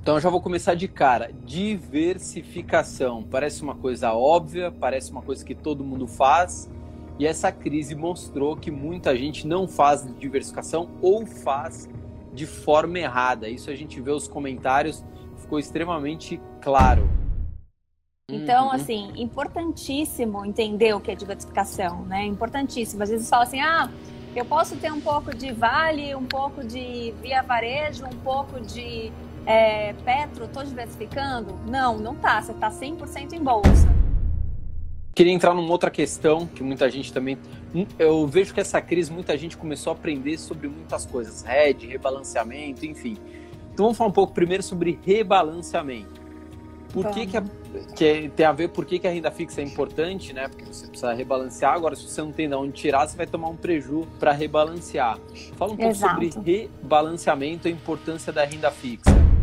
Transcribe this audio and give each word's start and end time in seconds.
Então 0.00 0.16
eu 0.16 0.20
já 0.20 0.28
vou 0.28 0.40
começar 0.40 0.74
de 0.74 0.86
cara. 0.86 1.30
Diversificação. 1.44 3.22
Parece 3.22 3.62
uma 3.62 3.74
coisa 3.74 4.12
óbvia, 4.12 4.70
parece 4.70 5.10
uma 5.10 5.22
coisa 5.22 5.44
que 5.44 5.54
todo 5.54 5.82
mundo 5.82 6.06
faz. 6.06 6.70
E 7.18 7.26
essa 7.26 7.52
crise 7.52 7.94
mostrou 7.94 8.56
que 8.56 8.70
muita 8.70 9.16
gente 9.16 9.46
não 9.46 9.68
faz 9.68 10.06
diversificação 10.18 10.90
ou 11.00 11.24
faz 11.26 11.88
de 12.32 12.46
forma 12.46 12.98
errada. 12.98 13.48
Isso 13.48 13.70
a 13.70 13.74
gente 13.74 14.00
vê 14.00 14.10
os 14.10 14.26
comentários, 14.26 15.04
ficou 15.36 15.58
extremamente 15.58 16.40
claro. 16.60 17.08
Então, 18.28 18.66
uhum. 18.66 18.72
assim, 18.72 19.12
importantíssimo 19.16 20.44
entender 20.44 20.94
o 20.94 21.00
que 21.00 21.10
é 21.10 21.14
diversificação, 21.14 22.04
né? 22.06 22.24
Importantíssimo. 22.24 23.02
Às 23.02 23.10
vezes 23.10 23.28
fala 23.28 23.44
assim, 23.44 23.60
ah, 23.60 23.90
eu 24.34 24.44
posso 24.44 24.76
ter 24.76 24.90
um 24.90 25.00
pouco 25.00 25.34
de 25.36 25.52
Vale, 25.52 26.14
um 26.14 26.24
pouco 26.24 26.64
de 26.64 27.14
Via 27.22 27.42
Varejo, 27.42 28.04
um 28.06 28.18
pouco 28.24 28.60
de 28.60 29.12
é, 29.46 29.92
Petro, 30.04 30.44
estou 30.44 30.64
diversificando? 30.64 31.58
Não, 31.66 31.98
não 31.98 32.14
tá. 32.14 32.40
Você 32.40 32.52
está 32.52 32.70
100% 32.70 33.32
em 33.32 33.42
bolsa. 33.42 33.94
Queria 35.14 35.32
entrar 35.32 35.54
numa 35.54 35.70
outra 35.70 35.90
questão 35.90 36.46
que 36.46 36.62
muita 36.62 36.90
gente 36.90 37.12
também. 37.12 37.38
Eu 37.98 38.26
vejo 38.26 38.52
que 38.52 38.60
essa 38.60 38.80
crise 38.80 39.12
muita 39.12 39.36
gente 39.38 39.56
começou 39.56 39.92
a 39.92 39.94
aprender 39.94 40.36
sobre 40.38 40.66
muitas 40.66 41.06
coisas, 41.06 41.44
hedge, 41.46 41.86
rebalanceamento, 41.86 42.84
enfim. 42.84 43.16
Então 43.72 43.86
vamos 43.86 43.96
falar 43.96 44.10
um 44.10 44.12
pouco 44.12 44.32
primeiro 44.32 44.62
sobre 44.62 44.98
rebalanceamento. 45.04 46.24
Por 46.92 47.10
que, 47.10 47.26
que, 47.26 47.36
a, 47.36 47.42
que, 47.96 48.28
tem 48.36 48.46
a 48.46 48.52
ver 48.52 48.68
por 48.68 48.84
que, 48.84 49.00
que 49.00 49.06
a 49.06 49.10
renda 49.10 49.28
fixa 49.30 49.60
é 49.60 49.64
importante, 49.64 50.32
né? 50.32 50.46
Porque 50.46 50.64
você 50.64 50.86
precisa 50.86 51.12
rebalancear. 51.12 51.74
Agora, 51.74 51.96
se 51.96 52.08
você 52.08 52.20
não 52.20 52.30
tem 52.30 52.48
de 52.48 52.54
onde 52.54 52.72
tirar, 52.72 53.06
você 53.08 53.16
vai 53.16 53.26
tomar 53.26 53.48
um 53.48 53.56
prejuízo 53.56 54.06
para 54.18 54.30
rebalancear. 54.30 55.18
Fala 55.56 55.72
um 55.72 55.76
pouco 55.76 55.90
Exato. 55.90 56.32
sobre 56.32 56.68
rebalanceamento 56.80 57.66
e 57.66 57.72
a 57.72 57.74
importância 57.74 58.32
da 58.32 58.44
renda 58.44 58.70
fixa. 58.70 59.33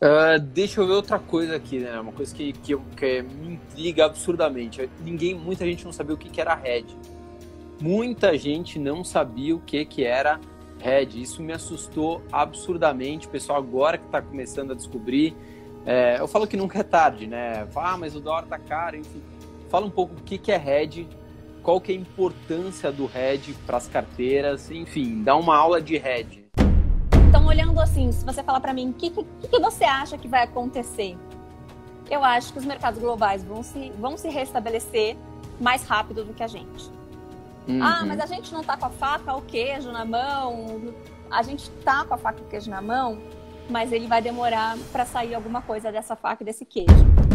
Uh, 0.00 0.38
deixa 0.40 0.80
eu 0.80 0.86
ver 0.86 0.92
outra 0.92 1.18
coisa 1.18 1.56
aqui, 1.56 1.78
né? 1.78 1.98
Uma 1.98 2.12
coisa 2.12 2.34
que, 2.34 2.52
que, 2.52 2.76
que 2.76 3.22
me 3.22 3.54
intriga 3.54 4.06
absurdamente. 4.06 4.88
Ninguém, 5.00 5.34
muita 5.34 5.64
gente 5.64 5.84
não 5.84 5.92
sabia 5.92 6.14
o 6.14 6.18
que, 6.18 6.28
que 6.28 6.40
era 6.40 6.60
hedge. 6.64 6.96
Muita 7.80 8.36
gente 8.38 8.78
não 8.78 9.04
sabia 9.04 9.54
o 9.54 9.60
que, 9.60 9.84
que 9.84 10.04
era 10.04 10.40
hedge. 10.82 11.20
Isso 11.20 11.42
me 11.42 11.52
assustou 11.52 12.22
absurdamente. 12.32 13.26
O 13.26 13.30
pessoal 13.30 13.58
agora 13.58 13.98
que 13.98 14.06
está 14.06 14.20
começando 14.22 14.72
a 14.72 14.74
descobrir. 14.74 15.36
É, 15.84 16.18
eu 16.18 16.26
falo 16.26 16.46
que 16.46 16.56
nunca 16.56 16.80
é 16.80 16.82
tarde, 16.82 17.26
né? 17.26 17.66
Ah, 17.76 17.96
mas 17.96 18.16
o 18.16 18.20
dólar 18.20 18.46
tá 18.46 18.58
caro, 18.58 18.96
enfim. 18.96 19.22
Fala 19.68 19.86
um 19.86 19.90
pouco 19.90 20.14
o 20.14 20.22
que, 20.22 20.36
que 20.36 20.50
é 20.50 20.56
hedge, 20.56 21.08
qual 21.62 21.80
que 21.80 21.92
é 21.92 21.94
a 21.94 21.98
importância 21.98 22.92
do 22.92 23.10
hedge 23.12 23.54
para 23.66 23.76
as 23.76 23.88
carteiras, 23.88 24.70
enfim, 24.70 25.22
dá 25.22 25.36
uma 25.36 25.56
aula 25.56 25.80
de 25.80 25.96
hedge. 25.96 26.45
Então, 27.36 27.48
olhando 27.48 27.78
assim, 27.78 28.10
se 28.12 28.24
você 28.24 28.42
falar 28.42 28.60
para 28.60 28.72
mim, 28.72 28.88
o 28.88 28.92
que, 28.94 29.10
que, 29.10 29.22
que, 29.22 29.60
você 29.60 29.84
acha 29.84 30.16
que 30.16 30.26
vai 30.26 30.44
acontecer? 30.44 31.18
Eu 32.10 32.24
acho 32.24 32.50
que 32.50 32.58
os 32.58 32.64
mercados 32.64 32.98
globais 32.98 33.44
vão 33.44 33.62
se, 33.62 33.92
vão 33.98 34.16
se 34.16 34.30
restabelecer 34.30 35.18
mais 35.60 35.84
rápido 35.84 36.24
do 36.24 36.32
que 36.32 36.42
a 36.42 36.46
gente. 36.46 36.90
Uhum. 37.68 37.82
Ah, 37.82 38.06
mas 38.06 38.20
a 38.20 38.26
gente 38.26 38.54
não 38.54 38.64
tá 38.64 38.74
com 38.78 38.86
a 38.86 38.90
faca 38.90 39.34
ou 39.34 39.40
o 39.40 39.42
queijo 39.42 39.92
na 39.92 40.06
mão. 40.06 40.94
A 41.30 41.42
gente 41.42 41.68
tá 41.84 42.06
com 42.06 42.14
a 42.14 42.16
faca 42.16 42.40
e 42.40 42.42
o 42.42 42.46
queijo 42.46 42.70
na 42.70 42.80
mão, 42.80 43.18
mas 43.68 43.92
ele 43.92 44.06
vai 44.06 44.22
demorar 44.22 44.78
para 44.90 45.04
sair 45.04 45.34
alguma 45.34 45.60
coisa 45.60 45.92
dessa 45.92 46.16
faca 46.16 46.42
e 46.42 46.46
desse 46.46 46.64
queijo. 46.64 47.25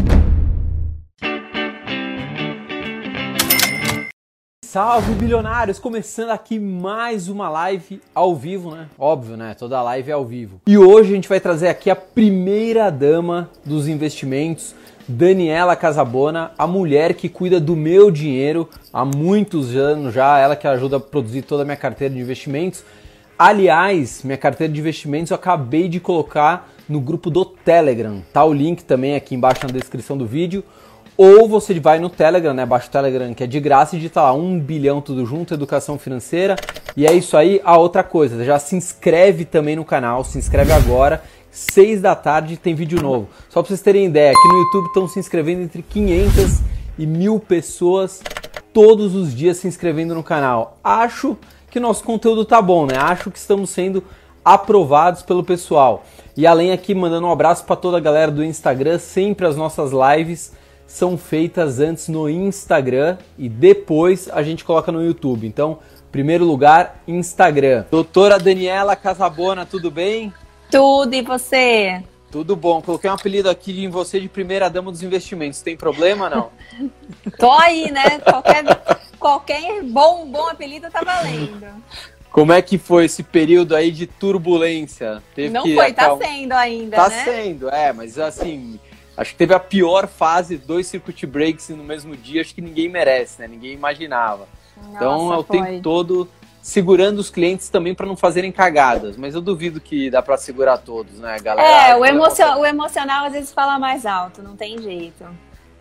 Salve 4.72 5.12
bilionários! 5.12 5.78
Começando 5.78 6.30
aqui 6.30 6.58
mais 6.58 7.28
uma 7.28 7.46
live 7.50 8.00
ao 8.14 8.34
vivo, 8.34 8.70
né? 8.70 8.88
Óbvio, 8.98 9.36
né? 9.36 9.52
Toda 9.52 9.82
live 9.82 10.10
é 10.10 10.14
ao 10.14 10.24
vivo. 10.24 10.62
E 10.66 10.78
hoje 10.78 11.12
a 11.12 11.14
gente 11.14 11.28
vai 11.28 11.38
trazer 11.38 11.68
aqui 11.68 11.90
a 11.90 11.94
primeira 11.94 12.88
dama 12.88 13.50
dos 13.66 13.86
investimentos, 13.86 14.74
Daniela 15.06 15.76
Casabona, 15.76 16.52
a 16.56 16.66
mulher 16.66 17.12
que 17.12 17.28
cuida 17.28 17.60
do 17.60 17.76
meu 17.76 18.10
dinheiro 18.10 18.66
há 18.90 19.04
muitos 19.04 19.76
anos 19.76 20.14
já, 20.14 20.38
ela 20.38 20.56
que 20.56 20.66
ajuda 20.66 20.96
a 20.96 21.00
produzir 21.00 21.42
toda 21.42 21.64
a 21.64 21.66
minha 21.66 21.76
carteira 21.76 22.14
de 22.14 22.18
investimentos. 22.18 22.82
Aliás, 23.38 24.22
minha 24.24 24.38
carteira 24.38 24.72
de 24.72 24.80
investimentos 24.80 25.32
eu 25.32 25.34
acabei 25.34 25.86
de 25.86 26.00
colocar 26.00 26.70
no 26.88 26.98
grupo 26.98 27.28
do 27.28 27.44
Telegram. 27.44 28.22
Tá 28.32 28.42
o 28.42 28.54
link 28.54 28.84
também 28.84 29.16
aqui 29.16 29.34
embaixo 29.34 29.66
na 29.66 29.72
descrição 29.72 30.16
do 30.16 30.24
vídeo. 30.24 30.64
Ou 31.16 31.46
você 31.46 31.78
vai 31.78 31.98
no 31.98 32.08
Telegram, 32.08 32.54
né? 32.54 32.64
Baixa 32.64 32.88
o 32.88 32.90
Telegram 32.90 33.34
que 33.34 33.44
é 33.44 33.46
de 33.46 33.60
graça 33.60 33.94
e 33.94 33.98
digita 33.98 34.22
lá 34.22 34.32
um 34.32 34.58
bilhão 34.58 35.00
tudo 35.00 35.26
junto, 35.26 35.54
educação 35.54 35.98
financeira. 35.98 36.56
E 36.96 37.06
é 37.06 37.12
isso 37.12 37.36
aí. 37.36 37.60
A 37.64 37.76
outra 37.76 38.02
coisa, 38.02 38.44
já 38.44 38.58
se 38.58 38.74
inscreve 38.74 39.44
também 39.44 39.76
no 39.76 39.84
canal, 39.84 40.24
se 40.24 40.38
inscreve 40.38 40.72
agora. 40.72 41.22
6 41.50 42.00
da 42.00 42.14
tarde 42.14 42.56
tem 42.56 42.74
vídeo 42.74 43.02
novo. 43.02 43.28
Só 43.50 43.60
para 43.60 43.68
vocês 43.68 43.82
terem 43.82 44.06
ideia, 44.06 44.30
aqui 44.30 44.48
no 44.48 44.58
YouTube 44.58 44.86
estão 44.86 45.06
se 45.06 45.18
inscrevendo 45.18 45.60
entre 45.62 45.82
500 45.82 46.60
e 46.98 47.06
mil 47.06 47.38
pessoas 47.38 48.22
todos 48.72 49.14
os 49.14 49.34
dias 49.34 49.58
se 49.58 49.68
inscrevendo 49.68 50.14
no 50.14 50.22
canal. 50.22 50.78
Acho 50.82 51.36
que 51.70 51.78
nosso 51.78 52.04
conteúdo 52.04 52.44
tá 52.44 52.60
bom, 52.60 52.86
né? 52.86 52.96
Acho 52.96 53.30
que 53.30 53.38
estamos 53.38 53.68
sendo 53.68 54.02
aprovados 54.44 55.22
pelo 55.22 55.44
pessoal. 55.44 56.04
E 56.36 56.46
além 56.46 56.72
aqui 56.72 56.94
mandando 56.94 57.26
um 57.26 57.32
abraço 57.32 57.64
para 57.64 57.76
toda 57.76 57.98
a 57.98 58.00
galera 58.00 58.30
do 58.30 58.42
Instagram, 58.42 58.98
sempre 58.98 59.46
as 59.46 59.56
nossas 59.56 59.90
lives 59.92 60.52
são 60.92 61.16
feitas 61.16 61.80
antes 61.80 62.08
no 62.08 62.28
Instagram 62.28 63.16
e 63.38 63.48
depois 63.48 64.28
a 64.30 64.42
gente 64.42 64.62
coloca 64.62 64.92
no 64.92 65.02
YouTube. 65.02 65.46
Então, 65.46 65.78
primeiro 66.12 66.44
lugar, 66.44 67.02
Instagram. 67.08 67.86
Doutora 67.90 68.38
Daniela 68.38 68.94
Casabona, 68.94 69.64
tudo 69.64 69.90
bem? 69.90 70.34
Tudo, 70.70 71.14
e 71.14 71.22
você? 71.22 72.02
Tudo 72.30 72.54
bom. 72.54 72.82
Coloquei 72.82 73.08
um 73.08 73.14
apelido 73.14 73.48
aqui 73.48 73.82
em 73.82 73.88
você 73.88 74.20
de 74.20 74.28
primeira 74.28 74.68
dama 74.68 74.92
dos 74.92 75.02
investimentos. 75.02 75.62
Tem 75.62 75.78
problema, 75.78 76.28
não? 76.28 76.50
Tô 77.38 77.50
aí, 77.52 77.90
né? 77.90 78.18
Qualquer, 78.18 78.64
qualquer 79.18 79.82
bom, 79.82 80.26
bom 80.26 80.46
apelido 80.48 80.90
tá 80.90 81.00
valendo. 81.02 81.68
Como 82.30 82.52
é 82.52 82.60
que 82.60 82.76
foi 82.76 83.06
esse 83.06 83.22
período 83.22 83.74
aí 83.74 83.90
de 83.90 84.06
turbulência? 84.06 85.22
Teve 85.34 85.48
não 85.48 85.62
foi, 85.62 85.92
tá 85.94 86.18
sendo 86.18 86.52
ainda, 86.52 86.96
tá 86.96 87.08
né? 87.08 87.16
Tá 87.16 87.24
sendo, 87.24 87.70
é, 87.70 87.92
mas 87.94 88.18
assim, 88.18 88.78
Acho 89.16 89.32
que 89.32 89.36
teve 89.36 89.54
a 89.54 89.60
pior 89.60 90.06
fase, 90.06 90.56
dois 90.56 90.86
circuit 90.86 91.26
breaks 91.26 91.68
no 91.70 91.84
mesmo 91.84 92.16
dia, 92.16 92.40
acho 92.40 92.54
que 92.54 92.62
ninguém 92.62 92.88
merece, 92.88 93.40
né? 93.40 93.48
Ninguém 93.48 93.72
imaginava. 93.72 94.48
Nossa, 94.76 94.96
então 94.96 95.32
é 95.32 95.36
o 95.36 95.44
tempo 95.44 95.82
todo 95.82 96.28
segurando 96.62 97.18
os 97.18 97.28
clientes 97.28 97.68
também 97.68 97.94
para 97.94 98.06
não 98.06 98.16
fazerem 98.16 98.52
cagadas, 98.52 99.16
mas 99.16 99.34
eu 99.34 99.40
duvido 99.40 99.80
que 99.80 100.08
dá 100.08 100.22
para 100.22 100.36
segurar 100.36 100.78
todos, 100.78 101.18
né, 101.18 101.36
galera? 101.40 101.90
É, 101.90 101.96
o, 101.96 102.04
emocio 102.06 102.46
o 102.56 102.64
emocional 102.64 103.26
às 103.26 103.32
vezes 103.32 103.52
fala 103.52 103.78
mais 103.78 104.06
alto, 104.06 104.42
não 104.42 104.56
tem 104.56 104.80
jeito. 104.80 105.24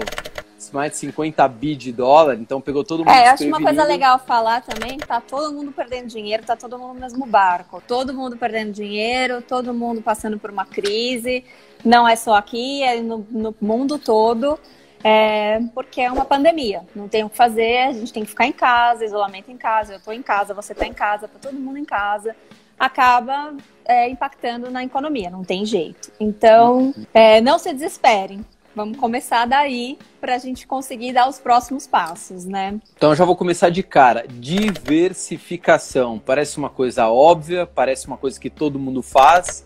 mais 0.74 0.92
de 0.92 0.98
50 0.98 1.48
bi 1.48 1.74
de 1.74 1.90
dólar, 1.90 2.34
então 2.34 2.60
pegou 2.60 2.84
todo 2.84 3.00
mundo. 3.00 3.08
É, 3.08 3.30
acho 3.30 3.44
uma 3.46 3.60
coisa 3.60 3.82
legal 3.82 4.18
falar 4.18 4.60
também, 4.60 4.98
tá 4.98 5.20
todo 5.20 5.52
mundo 5.52 5.72
perdendo 5.72 6.06
dinheiro, 6.06 6.44
tá 6.44 6.54
todo 6.54 6.78
mundo 6.78 6.94
no 6.94 7.00
mesmo 7.00 7.26
barco. 7.26 7.82
Todo 7.88 8.12
mundo 8.12 8.36
perdendo 8.36 8.70
dinheiro, 8.70 9.40
todo 9.42 9.72
mundo 9.72 10.02
passando 10.02 10.38
por 10.38 10.50
uma 10.50 10.66
crise. 10.66 11.42
Não 11.82 12.06
é 12.06 12.14
só 12.14 12.34
aqui, 12.34 12.82
é 12.82 13.00
no, 13.00 13.26
no 13.30 13.54
mundo 13.60 13.98
todo. 13.98 14.60
É, 15.02 15.58
porque 15.74 16.02
é 16.02 16.12
uma 16.12 16.26
pandemia, 16.26 16.82
não 16.94 17.08
tem 17.08 17.24
o 17.24 17.30
que 17.30 17.36
fazer, 17.36 17.78
a 17.88 17.92
gente 17.92 18.12
tem 18.12 18.22
que 18.22 18.28
ficar 18.28 18.44
em 18.44 18.52
casa, 18.52 19.02
isolamento 19.02 19.50
em 19.50 19.56
casa, 19.56 19.94
eu 19.94 20.00
tô 20.00 20.12
em 20.12 20.20
casa, 20.20 20.52
você 20.52 20.74
tá 20.74 20.86
em 20.86 20.92
casa, 20.92 21.26
tá 21.26 21.38
todo 21.40 21.58
mundo 21.58 21.78
em 21.78 21.86
casa 21.86 22.36
acaba 22.80 23.54
é, 23.84 24.08
impactando 24.08 24.70
na 24.70 24.82
economia, 24.82 25.28
não 25.28 25.44
tem 25.44 25.66
jeito. 25.66 26.10
Então, 26.18 26.94
é, 27.12 27.38
não 27.42 27.58
se 27.58 27.74
desesperem. 27.74 28.42
Vamos 28.74 28.96
começar 28.96 29.46
daí 29.46 29.98
para 30.18 30.36
a 30.36 30.38
gente 30.38 30.66
conseguir 30.66 31.12
dar 31.12 31.28
os 31.28 31.38
próximos 31.38 31.86
passos, 31.86 32.46
né? 32.46 32.80
Então, 32.96 33.10
eu 33.10 33.16
já 33.16 33.24
vou 33.26 33.36
começar 33.36 33.68
de 33.68 33.82
cara. 33.82 34.24
Diversificação. 34.26 36.18
Parece 36.18 36.56
uma 36.56 36.70
coisa 36.70 37.08
óbvia, 37.08 37.66
parece 37.66 38.06
uma 38.06 38.16
coisa 38.16 38.40
que 38.40 38.48
todo 38.48 38.78
mundo 38.78 39.02
faz, 39.02 39.62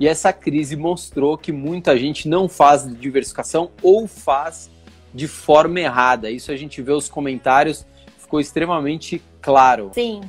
E 0.00 0.08
essa 0.08 0.32
crise 0.32 0.74
mostrou 0.76 1.38
que 1.38 1.52
muita 1.52 1.96
gente 1.96 2.28
não 2.28 2.48
faz 2.48 2.86
diversificação 2.98 3.70
ou 3.82 4.06
faz 4.06 4.70
de 5.14 5.28
forma 5.28 5.80
errada. 5.80 6.30
Isso 6.30 6.50
a 6.50 6.56
gente 6.56 6.82
vê 6.82 6.92
os 6.92 7.08
comentários, 7.08 7.86
ficou 8.18 8.40
extremamente 8.40 9.22
claro. 9.40 9.90
Sim. 9.94 10.20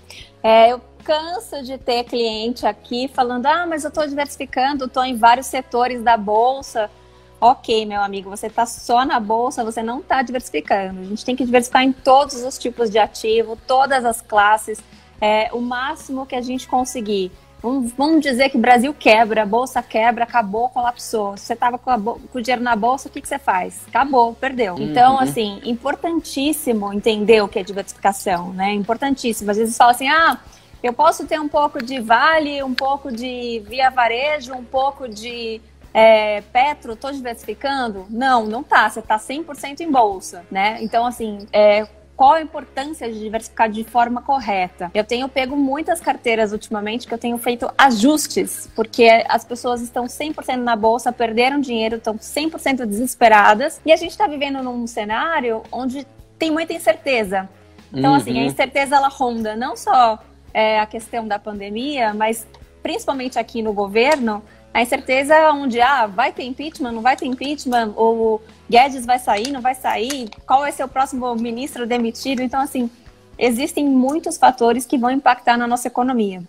É, 0.42 0.72
eu 0.72 0.82
canso 1.08 1.64
de 1.64 1.78
ter 1.78 2.04
cliente 2.04 2.68
aqui 2.68 3.08
falando: 3.08 3.46
ah, 3.46 3.66
mas 3.66 3.86
eu 3.86 3.88
estou 3.88 4.06
diversificando, 4.06 4.86
estou 4.86 5.06
em 5.06 5.16
vários 5.16 5.48
setores 5.48 6.04
da 6.04 6.18
bolsa. 6.18 6.92
Ok, 7.40 7.86
meu 7.86 8.02
amigo, 8.02 8.30
você 8.30 8.48
está 8.48 8.66
só 8.66 9.06
na 9.06 9.20
bolsa, 9.20 9.64
você 9.64 9.82
não 9.82 10.00
está 10.00 10.22
diversificando. 10.22 11.00
A 11.00 11.04
gente 11.04 11.24
tem 11.24 11.36
que 11.36 11.46
diversificar 11.46 11.84
em 11.84 11.94
todos 11.94 12.44
os 12.44 12.58
tipos 12.58 12.90
de 12.90 12.98
ativo, 12.98 13.58
todas 13.68 14.04
as 14.04 14.22
classes, 14.22 14.80
é, 15.22 15.50
o 15.54 15.62
máximo 15.62 16.26
que 16.26 16.36
a 16.36 16.42
gente 16.42 16.68
conseguir. 16.68 17.32
Vamos, 17.62 18.22
dizer 18.22 18.50
que 18.50 18.58
o 18.58 18.60
Brasil 18.60 18.94
quebra, 18.94 19.44
a 19.44 19.46
bolsa 19.46 19.82
quebra, 19.82 20.24
acabou, 20.24 20.70
colapsou. 20.70 21.36
Se 21.38 21.46
você 21.46 21.54
estava 21.54 21.78
com, 21.78 21.92
com, 22.02 22.38
o 22.38 22.42
dinheiro 22.42 22.62
na 22.62 22.76
bolsa, 22.76 23.08
o 23.08 23.12
que, 23.12 23.20
que 23.20 23.28
você 23.28 23.40
faz? 23.40 23.82
Acabou, 23.88 24.34
perdeu. 24.34 24.76
Uhum. 24.76 24.84
Então, 24.84 25.20
assim, 25.20 25.60
importantíssimo 25.64 26.94
entender 26.94 27.42
o 27.42 27.48
que 27.48 27.58
é 27.58 27.64
diversificação, 27.64 28.54
né? 28.54 28.74
Importantíssimo. 28.74 29.50
Às 29.50 29.58
vezes 29.58 29.76
fala 29.76 29.92
assim, 29.92 30.08
ah, 30.08 30.40
eu 30.88 30.94
posso 30.94 31.26
ter 31.26 31.40
um 31.40 31.48
pouco 31.48 31.84
de 31.84 32.00
Vale, 32.00 32.64
um 32.64 32.74
pouco 32.74 33.12
de 33.12 33.62
Via 33.68 33.90
Varejo, 33.90 34.54
um 34.54 34.64
pouco 34.64 35.08
de 35.08 35.62
é, 35.94 36.42
Petro, 36.42 36.94
estou 36.94 37.12
diversificando? 37.12 38.06
Não, 38.10 38.46
não 38.46 38.64
tá. 38.64 38.90
Você 38.90 39.00
está 39.00 39.18
100% 39.18 39.82
em 39.82 39.92
bolsa, 39.92 40.46
né? 40.52 40.78
Então, 40.82 41.06
assim, 41.06 41.48
é, 41.52 41.88
qual 42.18 42.34
a 42.34 42.42
importância 42.42 43.12
de 43.12 43.20
diversificar 43.20 43.70
de 43.70 43.84
forma 43.84 44.22
correta. 44.24 44.90
Eu 44.94 45.04
tenho 45.04 45.30
pego 45.30 45.56
muitas 45.56 46.02
carteiras 46.02 46.52
ultimamente 46.52 47.08
que 47.08 47.14
eu 47.14 47.18
tenho 47.18 47.38
feito 47.38 47.72
ajustes, 47.78 48.68
porque 48.76 49.24
as 49.30 49.46
pessoas 49.46 49.82
estão 49.82 50.06
100% 50.06 50.56
na 50.58 50.76
bolsa, 50.76 51.12
perderam 51.12 51.60
dinheiro, 51.60 51.98
estão 51.98 52.16
100% 52.16 52.86
desesperadas, 52.86 53.80
e 53.86 53.92
a 53.92 53.96
gente 53.96 54.12
está 54.12 54.26
vivendo 54.26 54.64
num 54.64 54.88
cenário 54.88 55.62
onde 55.72 56.08
tem 56.40 56.50
muita 56.50 56.74
incerteza. 56.74 57.48
Então, 57.94 58.12
uhum. 58.12 58.18
assim, 58.18 58.32
a 58.32 58.42
uhum. 58.42 58.48
incerteza 58.48 58.96
ela 58.96 59.10
ronda 59.10 59.56
não 59.56 59.76
só 59.76 60.20
é, 60.54 60.80
a 60.80 60.86
questão 60.86 61.28
da 61.28 61.38
pandemia, 61.38 62.14
mas 62.14 62.46
principalmente 62.82 63.38
aqui 63.38 63.62
no 63.62 63.74
governo, 63.74 64.42
a 64.74 64.82
incerteza 64.82 65.34
é 65.34 65.52
onde 65.52 65.82
ah, 65.82 66.06
vai 66.06 66.32
ter 66.32 66.44
impeachment, 66.44 66.92
não 66.92 67.02
vai 67.02 67.16
ter 67.16 67.26
impeachment, 67.26 67.94
ou 67.96 68.42
Guedes 68.70 69.06
vai 69.06 69.18
sair, 69.18 69.52
não 69.52 69.62
vai 69.62 69.74
sair, 69.74 70.30
qual 70.46 70.62
vai 70.62 70.72
ser 70.72 70.84
o 70.84 70.88
próximo 70.88 71.34
ministro 71.36 71.88
demitido. 71.88 72.42
Então, 72.42 72.62
assim, 72.62 72.90
existem 73.38 73.86
muitos 73.86 74.38
fatores 74.38 74.86
que 74.86 74.98
vão 74.98 75.10
impactar 75.10 75.58
na 75.58 75.68
nossa 75.68 75.88
economia. 75.88 76.42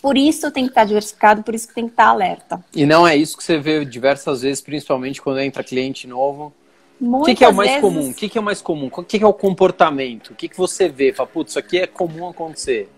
Por 0.00 0.18
isso 0.18 0.50
tem 0.50 0.64
que 0.64 0.70
estar 0.70 0.84
diversificado, 0.84 1.42
por 1.42 1.54
isso 1.54 1.68
que 1.68 1.74
tem 1.74 1.84
que 1.84 1.92
estar 1.92 2.06
alerta. 2.06 2.62
E 2.74 2.84
não 2.84 3.06
é 3.06 3.16
isso 3.16 3.36
que 3.36 3.44
você 3.44 3.58
vê 3.58 3.84
diversas 3.84 4.42
vezes, 4.42 4.60
principalmente 4.60 5.20
quando 5.20 5.40
entra 5.40 5.64
cliente 5.64 6.06
novo. 6.06 6.52
Muitas 7.00 7.22
o 7.22 7.24
que, 7.26 7.34
que, 7.36 7.44
é 7.44 7.48
o 7.48 7.54
mais 7.54 7.70
vezes... 7.70 7.82
comum? 7.82 8.10
O 8.10 8.14
que, 8.14 8.28
que, 8.28 8.38
é 8.38 8.40
o 8.40 8.44
mais 8.44 8.62
comum? 8.62 8.86
O 8.86 9.02
que, 9.02 9.18
que 9.18 9.24
é 9.24 9.26
o 9.26 9.32
comportamento? 9.32 10.30
O 10.30 10.34
que, 10.34 10.48
que 10.48 10.56
você 10.56 10.88
vê? 10.88 11.12
Fala, 11.12 11.28
putz, 11.28 11.52
isso 11.52 11.58
aqui 11.58 11.78
é 11.78 11.86
comum 11.86 12.28
acontecer. 12.28 12.90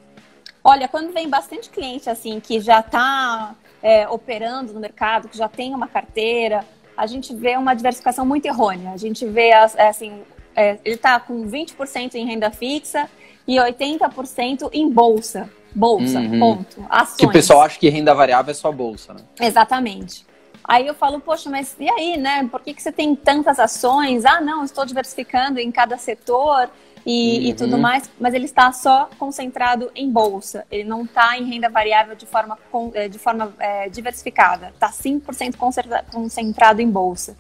Olha, 0.69 0.89
quando 0.89 1.13
vem 1.13 1.29
bastante 1.29 1.71
cliente 1.71 2.11
assim 2.11 2.41
que 2.41 2.59
já 2.59 2.81
está 2.81 3.55
é, 3.81 4.09
operando 4.09 4.73
no 4.73 4.81
mercado, 4.81 5.29
que 5.29 5.39
já 5.39 5.49
tem 5.49 5.73
uma 5.73 5.87
carteira, 5.87 6.65
a 6.97 7.07
gente 7.07 7.33
vê 7.33 7.57
uma 7.57 7.73
diversificação 7.73 8.27
muito 8.27 8.47
errônea. 8.47 8.91
A 8.91 8.97
gente 8.97 9.25
vê, 9.25 9.51
é, 9.51 9.89
assim, 9.89 10.23
é, 10.57 10.77
ele 10.85 10.97
está 10.97 11.21
com 11.21 11.47
20% 11.49 12.17
em 12.17 12.27
renda 12.27 12.51
fixa 12.51 13.09
e 13.47 13.59
80% 13.59 14.71
em 14.73 14.91
bolsa. 14.91 15.49
Bolsa, 15.73 16.19
uhum. 16.19 16.41
ponto. 16.41 16.85
Ações. 16.91 17.17
Que 17.17 17.27
o 17.27 17.31
pessoal 17.31 17.63
acha 17.63 17.79
que 17.79 17.89
renda 17.89 18.13
variável 18.13 18.51
é 18.51 18.55
só 18.55 18.73
bolsa, 18.73 19.15
né? 19.15 19.21
Exatamente. 19.41 20.27
Aí 20.65 20.85
eu 20.85 20.95
falo, 20.95 21.21
poxa, 21.21 21.49
mas 21.49 21.77
e 21.79 21.89
aí, 21.89 22.17
né? 22.17 22.49
Por 22.51 22.61
que, 22.61 22.75
que 22.75 22.83
você 22.83 22.91
tem 22.91 23.15
tantas 23.15 23.61
ações? 23.61 24.25
Ah, 24.25 24.41
não, 24.41 24.65
estou 24.65 24.85
diversificando 24.85 25.61
em 25.61 25.71
cada 25.71 25.97
setor 25.97 26.69
e, 27.07 27.39
uhum. 27.39 27.45
e 27.45 27.55
tudo 27.55 27.79
mais, 27.79 28.11
mas 28.19 28.35
ele 28.35 28.47
está 28.47 28.73
só 28.73 29.09
concentrado 29.17 29.93
em 29.95 30.11
bolsa, 30.11 30.67
ele 30.69 30.83
não 30.83 31.05
está 31.05 31.39
em 31.39 31.45
renda 31.45 31.71
variável 31.71 32.17
de 32.17 32.27
forma, 32.27 32.59
é, 32.95 33.09
de 33.09 33.19
forma 33.19 33.55
é, 33.61 33.89
diversificada, 33.89 34.73
está 34.75 34.91
5% 34.91 35.55
concentrado 36.11 36.83
em 36.83 36.91
bolsa. 36.91 37.37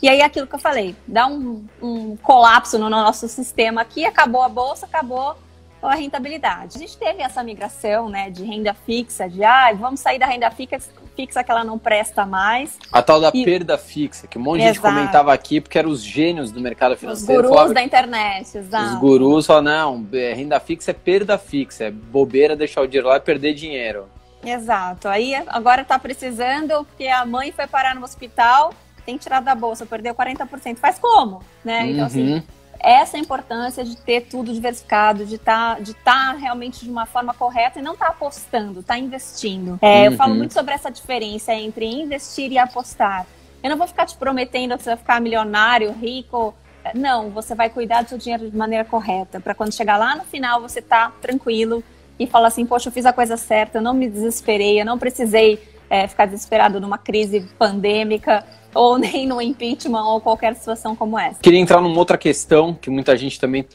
E 0.00 0.08
aí 0.08 0.22
aquilo 0.22 0.46
que 0.46 0.54
eu 0.54 0.60
falei, 0.60 0.94
dá 1.04 1.26
um, 1.26 1.66
um 1.82 2.16
colapso 2.16 2.78
no 2.78 2.88
nosso 2.88 3.26
sistema 3.26 3.80
aqui, 3.80 4.04
acabou 4.04 4.42
a 4.42 4.48
bolsa, 4.48 4.86
acabou 4.86 5.36
a 5.82 5.94
rentabilidade. 5.96 6.76
A 6.76 6.78
gente 6.78 6.96
teve 6.96 7.20
essa 7.20 7.42
migração 7.42 8.08
né, 8.08 8.30
de 8.30 8.44
renda 8.44 8.72
fixa, 8.72 9.28
de 9.28 9.42
ah, 9.42 9.72
vamos 9.74 9.98
sair 9.98 10.18
da 10.20 10.26
renda 10.26 10.48
fixa, 10.52 10.78
fixa 11.18 11.42
que 11.42 11.50
ela 11.50 11.64
não 11.64 11.76
presta 11.76 12.24
mais. 12.24 12.78
A 12.92 13.02
tal 13.02 13.20
da 13.20 13.32
e... 13.34 13.44
perda 13.44 13.76
fixa, 13.76 14.28
que 14.28 14.38
um 14.38 14.40
monte 14.40 14.60
de 14.60 14.68
gente 14.68 14.80
comentava 14.80 15.32
aqui, 15.32 15.60
porque 15.60 15.76
eram 15.76 15.90
os 15.90 16.00
gênios 16.00 16.52
do 16.52 16.60
mercado 16.60 16.96
financeiro. 16.96 17.40
Os 17.40 17.46
gurus 17.46 17.56
falava, 17.56 17.74
da 17.74 17.82
internet, 17.82 18.56
exato. 18.56 18.94
Os 18.94 19.00
gurus 19.00 19.46
falavam, 19.46 19.98
não, 19.98 20.06
é, 20.12 20.32
renda 20.32 20.60
fixa 20.60 20.92
é 20.92 20.94
perda 20.94 21.36
fixa, 21.36 21.84
é 21.86 21.90
bobeira 21.90 22.54
deixar 22.54 22.82
o 22.82 22.86
dinheiro 22.86 23.08
lá 23.08 23.16
e 23.16 23.20
perder 23.20 23.52
dinheiro. 23.52 24.08
Exato. 24.44 25.08
Aí 25.08 25.34
agora 25.48 25.82
está 25.82 25.98
precisando, 25.98 26.84
porque 26.84 27.08
a 27.08 27.26
mãe 27.26 27.50
foi 27.50 27.66
parar 27.66 27.96
no 27.96 28.04
hospital, 28.04 28.72
tem 29.04 29.18
que 29.18 29.24
tirar 29.24 29.40
da 29.40 29.56
bolsa, 29.56 29.84
perdeu 29.84 30.14
40%. 30.14 30.76
Faz 30.76 31.00
como? 31.00 31.42
Né? 31.64 31.90
Então, 31.90 32.06
assim, 32.06 32.34
uhum 32.34 32.42
essa 32.88 33.18
importância 33.18 33.84
de 33.84 33.96
ter 33.96 34.22
tudo 34.22 34.52
diversificado, 34.52 35.26
de 35.26 35.34
estar 35.34 35.76
tá, 35.76 35.80
de 35.80 35.92
tá 35.92 36.32
realmente 36.32 36.84
de 36.84 36.90
uma 36.90 37.04
forma 37.04 37.34
correta 37.34 37.78
e 37.78 37.82
não 37.82 37.92
estar 37.92 38.06
tá 38.06 38.12
apostando, 38.12 38.80
estar 38.80 38.94
tá 38.94 38.98
investindo. 38.98 39.78
É, 39.82 39.98
uhum. 40.00 40.04
Eu 40.06 40.12
falo 40.12 40.32
uhum. 40.32 40.38
muito 40.38 40.54
sobre 40.54 40.72
essa 40.72 40.90
diferença 40.90 41.52
entre 41.52 41.84
investir 41.84 42.50
e 42.50 42.56
apostar. 42.56 43.26
Eu 43.62 43.68
não 43.68 43.76
vou 43.76 43.86
ficar 43.86 44.06
te 44.06 44.16
prometendo 44.16 44.76
que 44.76 44.84
você 44.84 44.90
vai 44.90 44.96
ficar 44.96 45.20
milionário, 45.20 45.92
rico. 45.92 46.54
Não, 46.94 47.28
você 47.28 47.54
vai 47.54 47.68
cuidar 47.68 48.02
do 48.02 48.08
seu 48.08 48.18
dinheiro 48.18 48.50
de 48.50 48.56
maneira 48.56 48.84
correta, 48.84 49.38
para 49.38 49.54
quando 49.54 49.74
chegar 49.74 49.98
lá 49.98 50.16
no 50.16 50.24
final 50.24 50.60
você 50.62 50.80
tá 50.80 51.12
tranquilo 51.20 51.84
e 52.18 52.26
falar 52.26 52.48
assim, 52.48 52.64
poxa, 52.64 52.88
eu 52.88 52.92
fiz 52.92 53.04
a 53.04 53.12
coisa 53.12 53.36
certa, 53.36 53.78
eu 53.78 53.82
não 53.82 53.92
me 53.92 54.08
desesperei, 54.08 54.80
eu 54.80 54.86
não 54.86 54.98
precisei 54.98 55.62
é, 55.90 56.08
ficar 56.08 56.24
desesperado 56.24 56.80
numa 56.80 56.96
crise 56.96 57.40
pandêmica 57.58 58.44
ou 58.74 58.98
nem 58.98 59.26
no 59.26 59.40
impeachment 59.40 60.04
ou 60.04 60.20
qualquer 60.20 60.54
situação 60.54 60.94
como 60.94 61.18
essa. 61.18 61.40
Queria 61.40 61.58
entrar 61.58 61.80
numa 61.80 61.98
outra 61.98 62.18
questão 62.18 62.74
que 62.74 62.90
muita 62.90 63.16
gente 63.16 63.40
também. 63.40 63.66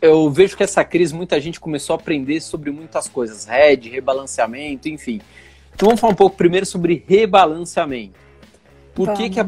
Eu 0.00 0.30
vejo 0.30 0.56
que 0.56 0.62
essa 0.62 0.84
crise 0.84 1.14
muita 1.14 1.40
gente 1.40 1.58
começou 1.58 1.94
a 1.94 1.98
aprender 1.98 2.40
sobre 2.40 2.70
muitas 2.70 3.08
coisas, 3.08 3.44
RED, 3.44 3.88
rebalanceamento, 3.88 4.88
enfim. 4.88 5.20
Então 5.74 5.88
vamos 5.88 6.00
falar 6.00 6.12
um 6.12 6.16
pouco 6.16 6.36
primeiro 6.36 6.66
sobre 6.66 7.04
rebalanceamento. 7.06 8.24
Por 8.94 9.12
que, 9.12 9.28
que, 9.28 9.40
a, 9.40 9.46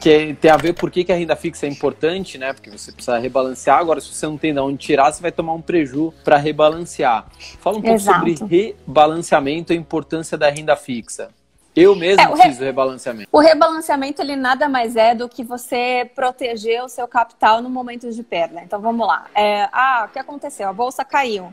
que, 0.00 0.10
é, 0.10 0.32
tem 0.32 0.50
a 0.50 0.56
ver 0.56 0.72
por 0.72 0.90
que, 0.90 1.04
que 1.04 1.12
a 1.12 1.16
renda 1.16 1.36
fixa 1.36 1.66
é 1.66 1.68
importante, 1.68 2.38
né? 2.38 2.54
Porque 2.54 2.70
você 2.70 2.90
precisa 2.90 3.18
rebalancear. 3.18 3.78
Agora, 3.78 4.00
se 4.00 4.08
você 4.08 4.24
não 4.24 4.38
tem 4.38 4.54
de 4.54 4.60
onde 4.60 4.78
tirar, 4.78 5.12
você 5.12 5.20
vai 5.20 5.30
tomar 5.30 5.52
um 5.52 5.60
preju 5.60 6.14
para 6.24 6.38
rebalancear. 6.38 7.26
Fala 7.60 7.76
um 7.76 7.82
pouco 7.82 7.96
Exato. 7.96 8.26
sobre 8.30 8.46
rebalanceamento 8.48 9.74
e 9.74 9.76
a 9.76 9.78
importância 9.78 10.38
da 10.38 10.48
renda 10.48 10.74
fixa. 10.76 11.28
Eu 11.76 11.94
mesmo 11.94 12.22
é, 12.22 12.48
fiz 12.48 12.58
o 12.58 12.64
rebalanceamento. 12.64 13.28
O 13.30 13.38
rebalanceamento, 13.38 14.22
ele 14.22 14.34
nada 14.34 14.66
mais 14.66 14.96
é 14.96 15.14
do 15.14 15.28
que 15.28 15.44
você 15.44 16.10
proteger 16.14 16.82
o 16.82 16.88
seu 16.88 17.06
capital 17.06 17.60
no 17.60 17.68
momento 17.68 18.10
de 18.10 18.22
perda. 18.22 18.62
Então, 18.62 18.80
vamos 18.80 19.06
lá. 19.06 19.26
É, 19.34 19.68
ah, 19.70 20.06
o 20.08 20.12
que 20.12 20.18
aconteceu? 20.18 20.70
A 20.70 20.72
bolsa 20.72 21.04
caiu. 21.04 21.52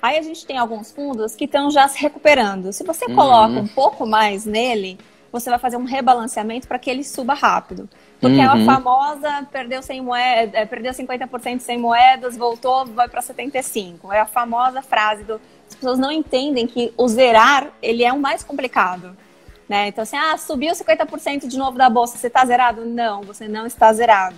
Aí 0.00 0.16
a 0.16 0.22
gente 0.22 0.46
tem 0.46 0.58
alguns 0.58 0.92
fundos 0.92 1.34
que 1.34 1.46
estão 1.46 1.72
já 1.72 1.88
se 1.88 2.00
recuperando. 2.00 2.72
Se 2.72 2.84
você 2.84 3.06
uhum. 3.06 3.16
coloca 3.16 3.58
um 3.58 3.66
pouco 3.66 4.06
mais 4.06 4.46
nele, 4.46 4.96
você 5.32 5.50
vai 5.50 5.58
fazer 5.58 5.76
um 5.76 5.84
rebalanceamento 5.84 6.68
para 6.68 6.78
que 6.78 6.88
ele 6.88 7.02
suba 7.02 7.34
rápido. 7.34 7.88
Porque 8.20 8.38
uhum. 8.38 8.62
a 8.62 8.64
famosa 8.64 9.48
perdeu 9.50 9.82
100 9.82 10.00
moedas, 10.02 10.54
é, 10.54 10.64
perdeu 10.64 10.92
50% 10.92 11.58
sem 11.58 11.78
moedas, 11.78 12.36
voltou, 12.36 12.86
vai 12.86 13.08
para 13.08 13.20
75. 13.20 14.12
É 14.12 14.20
a 14.20 14.26
famosa 14.26 14.80
frase 14.82 15.24
do 15.24 15.40
as 15.66 15.74
pessoas 15.74 15.98
não 15.98 16.12
entendem 16.12 16.66
que 16.66 16.92
o 16.96 17.08
zerar, 17.08 17.72
ele 17.82 18.04
é 18.04 18.12
o 18.12 18.20
mais 18.20 18.44
complicado. 18.44 19.16
Né? 19.68 19.88
Então, 19.88 20.02
assim, 20.02 20.16
ah, 20.16 20.36
subiu 20.36 20.72
50% 20.72 21.46
de 21.46 21.56
novo 21.56 21.78
da 21.78 21.88
bolsa, 21.88 22.18
você 22.18 22.26
está 22.26 22.44
zerado? 22.44 22.84
Não, 22.84 23.22
você 23.22 23.48
não 23.48 23.66
está 23.66 23.92
zerado. 23.92 24.36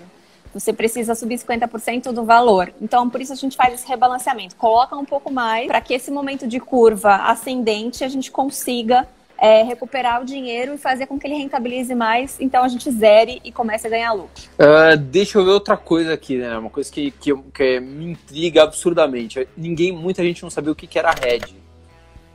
Você 0.54 0.73
precisa 0.73 1.14
subir 1.14 1.38
50% 1.38 2.12
do 2.12 2.25
valor. 2.25 2.73
Então, 2.80 3.11
por 3.11 3.21
isso 3.21 3.33
a 3.33 3.37
gente 3.37 3.56
faz 3.56 3.75
esse 3.75 3.87
rebalanceamento. 3.87 4.56
Coloca 4.56 4.97
um 4.97 5.04
pouco 5.04 5.30
mais 5.30 5.66
para 5.66 5.80
que 5.80 5.92
esse 5.92 6.11
momento 6.11 6.47
de 6.47 6.59
curva 6.59 7.16
ascendente 7.16 8.02
a 8.02 8.09
gente 8.09 8.30
consiga 8.30 9.06
é, 9.38 9.62
recuperar 9.62 10.23
o 10.23 10.25
dinheiro 10.25 10.75
e 10.75 10.78
fazer 10.78 11.06
com 11.06 11.18
que 11.18 11.26
ele 11.26 11.37
rentabilize 11.37 11.95
mais, 11.95 12.38
então 12.40 12.64
a 12.64 12.68
gente 12.68 12.90
zere 12.90 13.40
e 13.45 13.52
comece 13.52 13.87
a 13.87 13.90
ganhar 13.90 14.12
lucro. 14.12 14.42
Uh, 14.59 14.97
deixa 14.97 15.38
eu 15.38 15.45
ver 15.45 15.50
outra 15.50 15.76
coisa 15.76 16.14
aqui, 16.14 16.38
né? 16.38 16.56
Uma 16.56 16.71
coisa 16.71 16.90
que, 16.90 17.11
que, 17.11 17.35
que 17.52 17.80
me 17.80 18.12
intriga 18.12 18.62
absurdamente. 18.62 19.47
Ninguém, 19.56 19.92
muita 19.92 20.23
gente 20.23 20.42
não 20.42 20.50
sabia 20.50 20.73
o 20.73 20.76
que, 20.76 20.87
que 20.87 20.99
era 20.99 21.11
RED. 21.11 21.54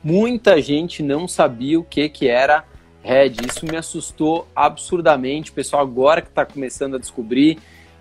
Muita 0.02 0.60
gente 0.60 1.02
não 1.02 1.26
sabia 1.26 1.78
o 1.78 1.84
que, 1.84 2.08
que 2.08 2.28
era 2.28 2.64
Red. 3.02 3.34
Isso 3.46 3.66
me 3.66 3.76
assustou 3.76 4.46
absurdamente. 4.54 5.50
O 5.50 5.54
pessoal 5.54 5.82
agora 5.82 6.22
que 6.22 6.28
está 6.28 6.44
começando 6.46 6.96
a 6.96 6.98
descobrir. 6.98 7.58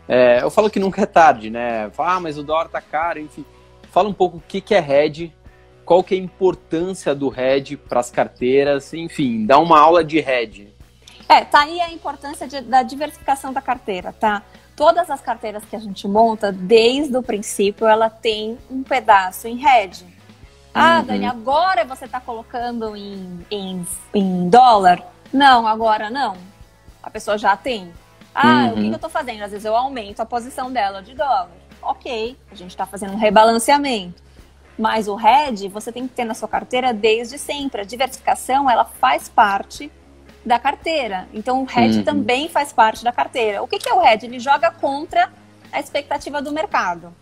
É, 0.07 0.43
eu 0.43 0.49
falo 0.49 0.69
que 0.69 0.79
nunca 0.79 1.01
é 1.01 1.05
tarde, 1.05 1.49
né? 1.49 1.89
Ah, 1.97 2.19
mas 2.19 2.37
o 2.37 2.43
dólar 2.43 2.69
tá 2.69 2.81
caro, 2.81 3.19
enfim. 3.19 3.45
Fala 3.91 4.09
um 4.09 4.13
pouco 4.13 4.37
o 4.37 4.43
que, 4.47 4.61
que 4.61 4.73
é 4.73 4.79
Red, 4.79 5.31
qual 5.85 6.03
que 6.03 6.15
é 6.15 6.17
a 6.17 6.21
importância 6.21 7.13
do 7.13 7.33
hedge 7.37 7.75
para 7.75 7.99
as 7.99 8.09
carteiras, 8.09 8.93
enfim, 8.93 9.45
dá 9.45 9.59
uma 9.59 9.79
aula 9.79 10.03
de 10.03 10.19
hedge. 10.19 10.73
É, 11.27 11.45
tá 11.45 11.61
aí 11.61 11.79
a 11.79 11.91
importância 11.91 12.47
de, 12.47 12.61
da 12.61 12.83
diversificação 12.83 13.53
da 13.53 13.61
carteira, 13.61 14.13
tá? 14.13 14.43
Todas 14.75 15.09
as 15.09 15.21
carteiras 15.21 15.63
que 15.65 15.75
a 15.75 15.79
gente 15.79 16.07
monta, 16.07 16.51
desde 16.51 17.15
o 17.15 17.23
princípio, 17.23 17.87
ela 17.87 18.09
tem 18.09 18.57
um 18.69 18.83
pedaço 18.83 19.47
em 19.47 19.65
hedge. 19.65 20.05
Ah, 20.73 20.99
uhum. 20.99 21.05
Dani, 21.05 21.25
agora 21.25 21.83
você 21.83 22.05
está 22.05 22.19
colocando 22.19 22.95
em, 22.95 23.45
em, 23.49 23.85
em 24.13 24.49
dólar? 24.49 25.03
Não, 25.33 25.67
agora 25.67 26.09
não. 26.09 26.37
A 27.03 27.09
pessoa 27.09 27.37
já 27.37 27.55
tem. 27.57 27.91
Ah, 28.33 28.67
uhum. 28.67 28.71
o 28.71 28.75
que, 28.75 28.87
eu 28.87 28.95
estou 28.95 29.09
fazendo? 29.09 29.43
Às 29.43 29.51
vezes 29.51 29.65
eu 29.65 29.75
aumento 29.75 30.21
a 30.21 30.25
posição 30.25 30.71
dela 30.71 31.01
de 31.01 31.13
dólar. 31.13 31.49
Ok, 31.81 32.37
a 32.51 32.55
gente 32.55 32.71
está 32.71 32.85
fazendo 32.85 33.13
um 33.13 33.17
rebalanceamento. 33.17 34.21
Mas 34.77 35.07
o 35.07 35.19
hedge 35.19 35.67
você 35.67 35.91
tem 35.91 36.07
que 36.07 36.13
ter 36.13 36.23
na 36.23 36.33
sua 36.33 36.47
carteira 36.47 36.93
desde 36.93 37.37
sempre. 37.37 37.81
A 37.81 37.83
diversificação 37.83 38.69
ela 38.69 38.85
faz 38.85 39.27
parte 39.27 39.91
da 40.45 40.57
carteira. 40.57 41.27
Então 41.33 41.63
o 41.63 41.67
hedge 41.69 41.99
uhum. 41.99 42.05
também 42.05 42.47
faz 42.47 42.71
parte 42.71 43.03
da 43.03 43.11
carteira. 43.11 43.61
O 43.61 43.67
que, 43.67 43.77
que 43.77 43.89
é 43.89 43.93
o 43.93 44.01
hedge? 44.01 44.25
Ele 44.25 44.39
joga 44.39 44.71
contra 44.71 45.29
a 45.71 45.79
expectativa 45.79 46.41
do 46.41 46.51
mercado. 46.51 47.13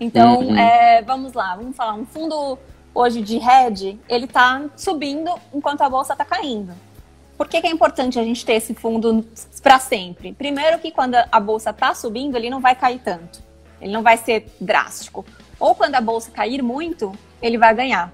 Então, 0.00 0.40
uhum. 0.40 0.58
é, 0.58 1.02
vamos 1.02 1.32
lá, 1.32 1.54
vamos 1.56 1.76
falar, 1.76 1.94
um 1.94 2.04
fundo 2.04 2.58
hoje 2.94 3.20
de 3.20 3.36
hedge, 3.36 3.98
ele 4.08 4.26
está 4.26 4.64
subindo 4.76 5.30
enquanto 5.52 5.82
a 5.82 5.88
bolsa 5.90 6.12
está 6.12 6.24
caindo. 6.24 6.72
Por 7.36 7.48
que, 7.48 7.60
que, 7.60 7.66
é 7.66 7.70
importante 7.70 8.18
a 8.18 8.22
gente 8.22 8.46
ter 8.46 8.54
esse 8.54 8.74
fundo 8.74 9.26
para 9.60 9.80
sempre? 9.80 10.32
Primeiro 10.32 10.78
que 10.78 10.92
quando 10.92 11.16
a 11.16 11.40
bolsa 11.40 11.70
está 11.70 11.92
subindo, 11.94 12.36
ele 12.36 12.48
não 12.48 12.60
vai 12.60 12.76
cair 12.76 13.00
tanto. 13.00 13.42
Ele 13.80 13.92
não 13.92 14.02
vai 14.02 14.16
ser 14.16 14.46
drástico. 14.60 15.26
Ou 15.58 15.74
quando 15.74 15.96
a 15.96 16.00
bolsa 16.00 16.30
cair 16.30 16.62
muito, 16.62 17.12
ele 17.42 17.58
vai 17.58 17.74
ganhar. 17.74 18.12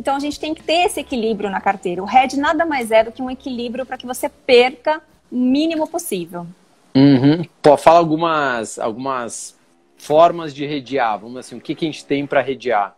Então 0.00 0.16
a 0.16 0.18
gente 0.18 0.40
tem 0.40 0.54
que 0.54 0.62
ter 0.62 0.86
esse 0.86 1.00
equilíbrio 1.00 1.50
na 1.50 1.60
carteira. 1.60 2.02
O 2.02 2.08
hedge 2.08 2.38
nada 2.38 2.64
mais 2.64 2.90
é 2.90 3.04
do 3.04 3.12
que 3.12 3.22
um 3.22 3.30
equilíbrio 3.30 3.84
para 3.84 3.98
que 3.98 4.06
você 4.06 4.28
perca 4.28 5.02
o 5.30 5.36
mínimo 5.36 5.86
possível. 5.86 6.46
Uhum. 6.94 7.44
Pô, 7.60 7.76
fala 7.76 7.98
algumas, 7.98 8.78
algumas 8.78 9.56
formas 9.96 10.54
de 10.54 10.66
redear. 10.66 11.18
Vamos 11.18 11.36
assim, 11.38 11.56
o 11.56 11.60
que, 11.60 11.74
que 11.74 11.84
a 11.84 11.88
gente 11.88 12.04
tem 12.04 12.26
para 12.26 12.40
redear? 12.40 12.94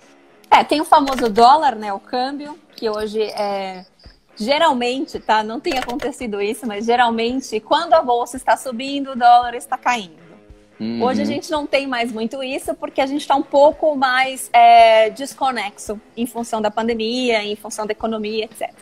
É, 0.57 0.65
tem 0.65 0.81
o 0.81 0.87
famoso 0.87 1.29
dólar, 1.29 1.77
né, 1.77 1.93
o 1.93 2.01
câmbio, 2.01 2.59
que 2.75 2.89
hoje 2.89 3.21
é 3.21 3.85
geralmente, 4.35 5.19
tá? 5.19 5.43
Não 5.43 5.61
tem 5.61 5.79
acontecido 5.79 6.41
isso, 6.41 6.67
mas 6.67 6.87
geralmente 6.87 7.61
quando 7.61 7.93
a 7.93 8.01
bolsa 8.01 8.39
está 8.39 8.57
subindo, 8.57 9.11
o 9.11 9.17
dólar 9.17 9.55
está 9.55 9.77
caindo. 9.77 10.17
Uhum. 10.81 11.03
Hoje 11.03 11.21
a 11.21 11.25
gente 11.27 11.51
não 11.51 11.67
tem 11.67 11.87
mais 11.87 12.11
muito 12.11 12.43
isso 12.43 12.75
porque 12.75 13.03
a 13.03 13.07
gente 13.07 13.21
está 13.21 13.35
um 13.35 13.43
pouco 13.43 13.95
mais 13.97 14.49
é, 14.51 15.11
desconexo 15.11 16.01
em 16.17 16.27
função 16.27 16.63
da 16.63 16.71
pandemia, 16.71 17.43
em 17.43 17.55
função 17.55 17.87
da 17.87 17.93
economia, 17.93 18.45
etc. 18.47 18.73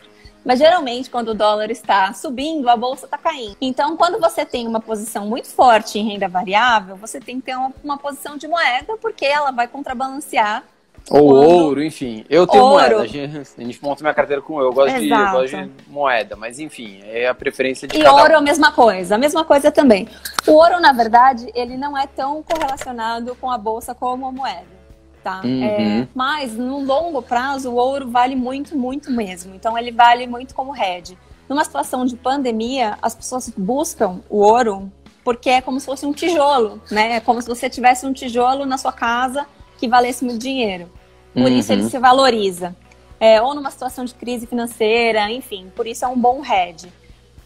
Mas 0.45 0.59
geralmente, 0.59 1.09
quando 1.09 1.29
o 1.29 1.33
dólar 1.33 1.71
está 1.71 2.13
subindo, 2.13 2.69
a 2.69 2.77
bolsa 2.77 3.05
está 3.05 3.17
caindo. 3.17 3.57
Então, 3.59 3.97
quando 3.97 4.17
você 4.17 4.45
tem 4.45 4.65
uma 4.65 4.79
posição 4.79 5.25
muito 5.25 5.49
forte 5.49 5.99
em 5.99 6.07
renda 6.07 6.29
variável, 6.29 6.95
você 6.95 7.19
tem 7.19 7.39
que 7.41 7.47
ter 7.47 7.55
uma, 7.57 7.73
uma 7.83 7.97
posição 7.97 8.37
de 8.37 8.47
moeda, 8.47 8.95
porque 9.01 9.25
ela 9.25 9.51
vai 9.51 9.67
contrabalancear 9.67 10.63
ou 11.09 11.29
Quando... 11.29 11.49
ouro, 11.49 11.83
enfim. 11.83 12.25
Eu 12.29 12.47
tenho 12.47 12.63
ouro. 12.63 12.75
moeda. 12.75 13.01
A 13.01 13.07
gente, 13.07 13.37
a 13.57 13.61
gente, 13.61 13.83
monta 13.83 14.03
minha 14.03 14.13
carteira 14.13 14.41
com 14.41 14.59
eu. 14.59 14.65
Eu 14.65 14.73
gosto, 14.73 14.99
de, 14.99 15.09
eu 15.09 15.31
gosto 15.31 15.55
de 15.55 15.71
moeda, 15.87 16.35
mas 16.35 16.59
enfim, 16.59 16.99
é 17.03 17.27
a 17.27 17.35
preferência 17.35 17.87
de 17.87 17.97
E 17.97 18.07
ouro 18.07 18.33
é 18.33 18.35
a 18.35 18.41
mesma 18.41 18.71
coisa, 18.71 19.15
a 19.15 19.17
mesma 19.17 19.45
coisa 19.45 19.71
também. 19.71 20.07
O 20.47 20.53
ouro, 20.53 20.79
na 20.79 20.91
verdade, 20.91 21.51
ele 21.53 21.77
não 21.77 21.97
é 21.97 22.07
tão 22.07 22.41
correlacionado 22.41 23.35
com 23.35 23.51
a 23.51 23.57
bolsa 23.57 23.93
como 23.93 24.25
a 24.25 24.31
moeda. 24.31 24.75
Tá? 25.23 25.41
Uhum. 25.43 25.63
É, 25.63 26.07
mas 26.13 26.55
no 26.55 26.83
longo 26.83 27.21
prazo, 27.21 27.71
o 27.71 27.75
ouro 27.75 28.09
vale 28.09 28.35
muito, 28.35 28.77
muito 28.77 29.11
mesmo. 29.11 29.55
Então 29.55 29.77
ele 29.77 29.91
vale 29.91 30.27
muito 30.27 30.53
como 30.53 30.75
hedge. 30.75 31.17
Numa 31.47 31.63
situação 31.63 32.05
de 32.05 32.15
pandemia, 32.15 32.97
as 33.01 33.13
pessoas 33.13 33.51
buscam 33.55 34.21
o 34.29 34.37
ouro 34.37 34.91
porque 35.23 35.49
é 35.49 35.61
como 35.61 35.79
se 35.79 35.87
fosse 35.87 36.05
um 36.05 36.13
tijolo, 36.13 36.79
né? 36.91 37.13
É 37.13 37.19
como 37.19 37.41
se 37.41 37.47
você 37.47 37.67
tivesse 37.67 38.05
um 38.05 38.13
tijolo 38.13 38.63
na 38.65 38.77
sua 38.77 38.91
casa 38.91 39.47
que 39.85 39.89
valesse 39.89 40.25
muito 40.25 40.39
dinheiro. 40.39 40.89
Por 41.33 41.43
uhum. 41.43 41.59
isso 41.59 41.71
ele 41.71 41.83
se 41.89 41.99
valoriza. 41.99 42.75
É, 43.19 43.41
ou 43.41 43.53
numa 43.53 43.71
situação 43.71 44.03
de 44.03 44.13
crise 44.13 44.45
financeira, 44.47 45.31
enfim, 45.31 45.71
por 45.75 45.87
isso 45.87 46.03
é 46.03 46.07
um 46.07 46.17
bom 46.17 46.43
hedge. 46.43 46.91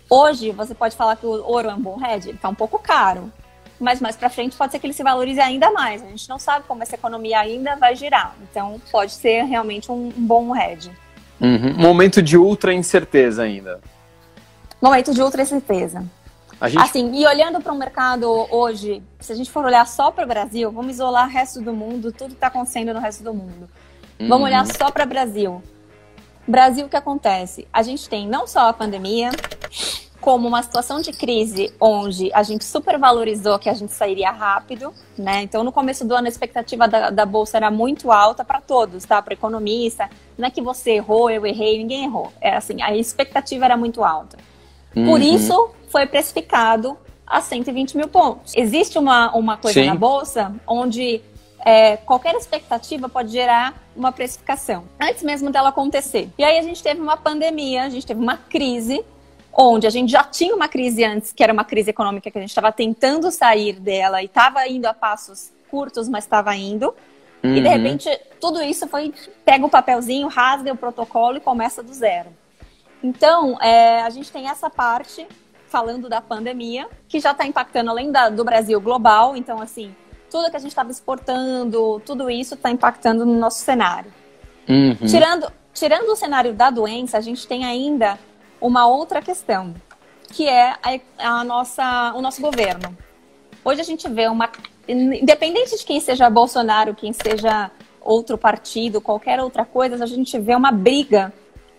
Hoje, 0.09 0.51
você 0.51 0.73
pode 0.73 0.95
falar 0.95 1.15
que 1.15 1.25
o 1.25 1.29
ouro 1.29 1.69
é 1.69 1.73
um 1.73 1.81
bom 1.81 1.97
hedge? 2.03 2.29
Ele 2.29 2.37
está 2.37 2.49
um 2.49 2.55
pouco 2.55 2.79
caro. 2.79 3.31
Mas 3.79 4.01
mais 4.01 4.15
para 4.15 4.29
frente 4.29 4.57
pode 4.57 4.71
ser 4.71 4.79
que 4.79 4.87
ele 4.87 4.93
se 4.93 5.03
valorize 5.03 5.39
ainda 5.39 5.71
mais. 5.71 6.01
A 6.01 6.07
gente 6.07 6.27
não 6.27 6.39
sabe 6.39 6.65
como 6.67 6.81
essa 6.81 6.95
economia 6.95 7.39
ainda 7.39 7.75
vai 7.75 7.95
girar. 7.95 8.35
Então, 8.49 8.81
pode 8.91 9.11
ser 9.11 9.43
realmente 9.43 9.91
um, 9.91 10.07
um 10.07 10.25
bom 10.25 10.55
hedge. 10.55 10.91
Uhum. 11.39 11.75
Momento 11.77 12.21
de 12.21 12.37
ultra 12.37 12.73
incerteza 12.73 13.43
ainda. 13.43 13.79
Momento 14.81 15.13
de 15.13 15.21
ultra 15.21 15.43
incerteza. 15.43 16.03
Gente... 16.63 16.81
Assim, 16.81 17.15
e 17.15 17.25
olhando 17.25 17.61
para 17.61 17.71
o 17.71 17.77
mercado 17.77 18.29
hoje, 18.51 19.01
se 19.19 19.31
a 19.31 19.35
gente 19.35 19.49
for 19.49 19.63
olhar 19.63 19.87
só 19.87 20.11
para 20.11 20.25
o 20.25 20.27
Brasil, 20.27 20.71
vamos 20.71 20.95
isolar 20.95 21.27
o 21.27 21.29
resto 21.29 21.61
do 21.61 21.73
mundo, 21.73 22.11
tudo 22.11 22.29
que 22.29 22.35
está 22.35 22.47
acontecendo 22.47 22.93
no 22.93 22.99
resto 22.99 23.23
do 23.23 23.33
mundo. 23.33 23.69
Uhum. 24.19 24.27
Vamos 24.27 24.47
olhar 24.47 24.65
uhum. 24.65 24.73
só 24.73 24.91
para 24.91 25.05
o 25.05 25.07
Brasil. 25.07 25.63
Brasil, 26.45 26.85
o 26.85 26.89
que 26.89 26.97
acontece? 26.97 27.67
A 27.71 27.81
gente 27.81 28.09
tem 28.09 28.27
não 28.27 28.45
só 28.45 28.67
a 28.67 28.73
pandemia, 28.73 29.29
como 30.19 30.47
uma 30.47 30.61
situação 30.61 30.99
de 30.99 31.13
crise 31.13 31.73
onde 31.79 32.31
a 32.33 32.43
gente 32.43 32.65
supervalorizou 32.65 33.57
que 33.57 33.69
a 33.69 33.73
gente 33.73 33.93
sairia 33.93 34.31
rápido, 34.31 34.93
né? 35.17 35.41
Então, 35.43 35.63
no 35.63 35.71
começo 35.71 36.05
do 36.05 36.13
ano, 36.13 36.25
a 36.25 36.29
expectativa 36.29 36.87
da, 36.87 37.09
da 37.09 37.25
bolsa 37.25 37.57
era 37.57 37.71
muito 37.71 38.11
alta 38.11 38.43
para 38.43 38.59
todos, 38.59 39.05
tá? 39.05 39.21
Para 39.21 39.33
economista. 39.33 40.09
Não 40.37 40.47
é 40.47 40.51
que 40.51 40.61
você 40.61 40.91
errou, 40.91 41.29
eu 41.29 41.45
errei, 41.45 41.77
ninguém 41.77 42.03
errou. 42.03 42.33
É 42.41 42.55
assim, 42.55 42.81
a 42.81 42.95
expectativa 42.95 43.63
era 43.63 43.77
muito 43.77 44.03
alta. 44.03 44.37
Uhum. 44.95 45.05
Por 45.05 45.21
isso, 45.21 45.71
foi 45.89 46.05
precificado 46.05 46.97
a 47.25 47.41
120 47.41 47.95
mil 47.95 48.07
pontos. 48.07 48.53
Existe 48.55 48.97
uma, 48.97 49.35
uma 49.35 49.57
coisa 49.57 49.81
Sim. 49.81 49.87
na 49.87 49.95
bolsa 49.95 50.53
onde 50.65 51.21
é, 51.65 51.97
qualquer 51.97 52.35
expectativa 52.35 53.07
pode 53.07 53.31
gerar 53.31 53.75
uma 53.95 54.11
precificação, 54.11 54.85
antes 54.99 55.23
mesmo 55.23 55.51
dela 55.51 55.69
acontecer. 55.69 56.29
E 56.37 56.43
aí 56.43 56.57
a 56.57 56.63
gente 56.63 56.81
teve 56.81 57.01
uma 57.01 57.17
pandemia, 57.17 57.83
a 57.83 57.89
gente 57.89 58.05
teve 58.05 58.19
uma 58.19 58.37
crise, 58.37 59.03
onde 59.51 59.85
a 59.85 59.89
gente 59.89 60.11
já 60.11 60.23
tinha 60.23 60.55
uma 60.55 60.67
crise 60.67 61.03
antes, 61.03 61.33
que 61.33 61.43
era 61.43 61.51
uma 61.51 61.65
crise 61.65 61.89
econômica 61.89 62.31
que 62.31 62.37
a 62.37 62.41
gente 62.41 62.49
estava 62.49 62.71
tentando 62.71 63.29
sair 63.29 63.73
dela 63.73 64.21
e 64.21 64.25
estava 64.25 64.65
indo 64.67 64.85
a 64.85 64.93
passos 64.93 65.51
curtos, 65.69 66.07
mas 66.07 66.23
estava 66.23 66.55
indo. 66.55 66.95
Uhum. 67.43 67.55
E 67.55 67.61
de 67.61 67.67
uhum. 67.67 67.73
repente 67.73 68.21
tudo 68.39 68.61
isso 68.61 68.87
foi 68.87 69.13
pega 69.45 69.65
o 69.65 69.69
papelzinho, 69.69 70.27
rasga 70.27 70.71
o 70.71 70.77
protocolo 70.77 71.37
e 71.37 71.41
começa 71.41 71.83
do 71.83 71.93
zero. 71.93 72.29
Então, 73.03 73.57
é, 73.61 74.01
a 74.01 74.09
gente 74.09 74.31
tem 74.31 74.49
essa 74.49 74.69
parte 74.69 75.25
falando 75.69 76.09
da 76.09 76.19
pandemia, 76.19 76.87
que 77.07 77.19
já 77.19 77.31
está 77.31 77.45
impactando 77.45 77.89
além 77.89 78.11
da, 78.11 78.29
do 78.29 78.43
Brasil 78.43 78.79
global. 78.81 79.35
Então, 79.37 79.61
assim, 79.61 79.95
tudo 80.29 80.49
que 80.49 80.57
a 80.57 80.59
gente 80.59 80.71
estava 80.71 80.91
exportando, 80.91 82.01
tudo 82.05 82.29
isso 82.29 82.55
está 82.55 82.69
impactando 82.69 83.25
no 83.25 83.35
nosso 83.35 83.59
cenário. 83.59 84.11
Uhum. 84.67 85.07
Tirando, 85.07 85.51
tirando 85.73 86.09
o 86.09 86.15
cenário 86.15 86.53
da 86.53 86.69
doença, 86.69 87.17
a 87.17 87.21
gente 87.21 87.47
tem 87.47 87.65
ainda 87.65 88.19
uma 88.59 88.87
outra 88.87 89.21
questão, 89.21 89.73
que 90.31 90.47
é 90.47 90.75
a, 90.83 91.39
a 91.39 91.43
nossa, 91.43 92.13
o 92.15 92.21
nosso 92.21 92.41
governo. 92.41 92.95
Hoje 93.63 93.81
a 93.81 93.83
gente 93.83 94.07
vê 94.09 94.27
uma. 94.27 94.49
Independente 94.87 95.77
de 95.77 95.85
quem 95.85 95.99
seja 95.99 96.29
Bolsonaro, 96.29 96.95
quem 96.95 97.13
seja 97.13 97.69
outro 98.01 98.37
partido, 98.37 98.99
qualquer 98.99 99.39
outra 99.39 99.63
coisa, 99.63 100.03
a 100.03 100.07
gente 100.07 100.39
vê 100.39 100.55
uma 100.55 100.71
briga 100.71 101.31